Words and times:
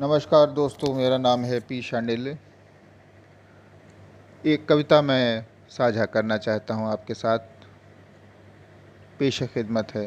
नमस्कार 0.00 0.50
दोस्तों, 0.50 0.94
मेरा 0.94 1.16
नाम 1.18 1.42
है 1.44 1.58
पी 1.60 1.80
शांडिल 1.82 2.28
एक 4.46 4.64
कविता 4.68 5.00
मैं 5.02 5.44
साझा 5.68 6.04
करना 6.04 6.36
चाहता 6.36 6.74
हूँ 6.74 6.88
आपके 6.88 7.14
साथ। 7.14 7.38
पेश 9.18 9.42
खिदमत 9.42 9.94
है। 9.94 10.06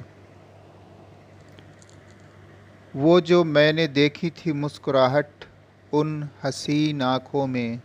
वो 2.96 3.20
जो 3.22 3.44
मैंने 3.44 3.88
देखी 3.88 4.30
थी 4.30 4.54
मुस्कुराहट 4.54 5.46
उन 5.94 6.30
हसीन 6.44 7.02
आँखों 7.02 7.46
में, 7.48 7.80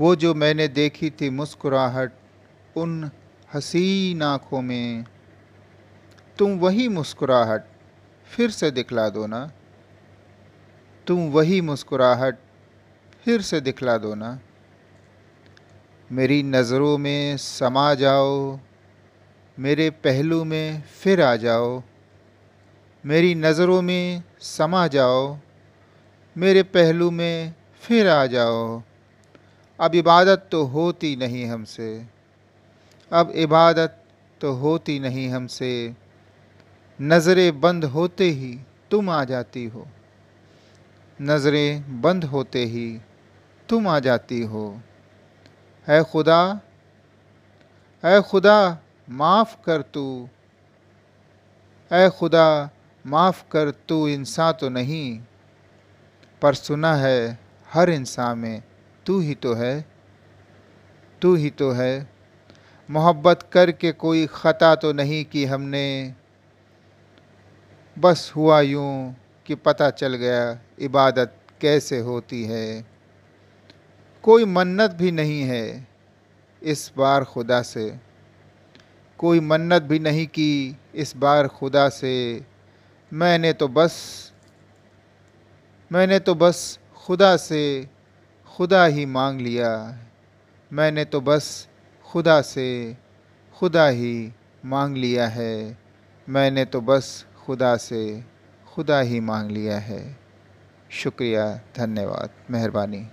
वो 0.00 0.14
जो 0.16 0.34
मैंने 0.34 0.68
देखी 0.68 1.10
थी 1.10 1.30
मुस्कुराहट 1.30 2.12
उन 2.76 3.10
हसीन 3.54 4.22
आँखों 4.22 4.62
में, 4.62 5.04
तुम 6.38 6.58
वही 6.58 6.88
मुस्कुराहट 6.88 7.64
फिर 8.26 8.50
से 8.50 8.70
दिखला 8.70 9.08
दो 9.08 9.26
ना। 9.26 9.50
तुम 11.06 11.20
वही 11.30 11.60
मुस्कुराहट 11.60 12.36
फिर 13.24 13.40
से 13.42 13.60
दिखला 13.60 13.96
दो 13.98 14.14
ना। 14.14 14.38
मेरी 16.10 16.42
नज़रों 16.42 16.96
में 16.98 17.36
समा 17.36 17.92
जाओ, 17.94 18.58
मेरे 19.58 19.88
पहलू 19.90 20.42
में 20.44 20.82
फिर 21.00 21.22
आ 21.22 21.34
जाओ। 21.36 21.82
मेरी 23.04 23.34
नज़रों 23.34 23.80
में 23.82 24.22
समा 24.40 24.86
जाओ, 24.86 25.36
मेरे 26.36 26.62
पहलू 26.62 27.10
में 27.10 27.54
फिर 27.82 28.08
आ 28.08 28.26
जाओ। 28.26 28.82
अब 29.78 29.94
इबादत 29.94 30.46
तो 30.52 30.64
होती 30.66 31.14
नहीं 31.16 31.46
हमसे, 31.46 31.90
अब 33.10 33.32
इबादत 33.36 33.98
तो 34.40 34.52
होती 34.52 34.98
नहीं 35.00 35.28
हमसे। 35.28 35.72
नज़रें 36.98 37.60
बंद 37.60 37.84
होते 37.84 38.28
ही 38.30 38.58
तुम 38.90 39.10
आ 39.10 39.24
जाती 39.24 39.64
हो। 39.66 39.86
नज़रें 41.22 42.02
बंद 42.02 42.24
होते 42.24 42.64
ही 42.64 43.00
तुम 43.68 43.88
आ 43.88 43.98
जाती 43.98 44.42
हो। 44.42 44.80
है 45.88 46.04
खुदा 46.04 46.60
है 48.04 48.22
खुदा, 48.22 48.78
माफ़ 49.10 49.56
कर 49.64 49.82
तू। 49.82 50.28
ऐ 51.92 52.08
खुदा, 52.08 52.70
माफ़ 53.06 53.44
कर 53.52 53.70
तू, 53.70 54.08
इंसान 54.08 54.52
तो 54.52 54.68
नहीं। 54.68 55.20
पर 56.42 56.54
सुना 56.54 56.94
है 56.94 57.38
हर 57.72 57.90
इंसान 57.90 58.38
में, 58.38 58.62
तू 59.06 59.20
ही 59.20 59.34
तो 59.34 59.54
है। 59.54 59.84
तू 61.22 61.34
ही 61.34 61.50
तो 61.50 61.70
है। 61.70 62.10
मोहब्बत 62.90 63.50
करके 63.52 63.92
कोई 63.92 64.26
ख़ता 64.26 64.74
तो 64.74 64.92
नहीं 64.92 65.24
कि 65.24 65.44
हमने। 65.44 66.14
बस 67.98 68.32
हुआ 68.36 68.60
यूँ 68.60 69.16
कि 69.46 69.54
पता 69.54 69.90
चल 69.90 70.14
गया, 70.14 70.58
इबादत 70.78 71.36
कैसे 71.60 71.98
होती 71.98 72.44
है। 72.44 72.84
कोई 74.22 74.44
मन्नत 74.44 74.90
भी 74.90 75.12
नहीं 75.12 75.42
है 75.42 75.88
इस 76.62 76.92
बार 76.96 77.24
खुदा 77.24 77.62
से। 77.62 77.98
कोई 79.18 79.40
मन्नत 79.40 79.82
भी 79.82 79.98
नहीं 79.98 80.26
की 80.26 80.76
इस 80.94 81.16
बार 81.16 81.48
खुदा 81.48 81.88
से। 81.88 82.44
मैंने 83.12 83.52
तो 83.52 83.68
बस, 83.68 84.32
मैंने 85.92 86.18
तो 86.18 86.34
बस 86.34 86.78
खुदा 86.96 87.36
से, 87.36 87.88
खुदा 88.56 88.84
ही 88.84 89.06
मांग 89.06 89.40
लिया। 89.40 89.98
मैंने 90.72 91.04
तो 91.04 91.20
बस 91.20 91.68
खुदा 92.04 92.42
से, 92.42 92.96
खुदा 93.58 93.88
ही 93.88 94.32
मांग 94.64 94.96
लिया 94.96 95.28
है। 95.28 95.78
मैंने 96.28 96.64
तो 96.64 96.80
बस 96.80 97.26
खुदा 97.46 97.76
से। 97.76 98.31
खुदा 98.74 99.00
ही 99.00 99.20
मांग 99.20 99.50
लिया 99.50 99.78
है। 99.78 100.16
शुक्रिया 100.90 101.60
धन्यवाद 101.76 102.30
मेहरबानी। 102.50 103.06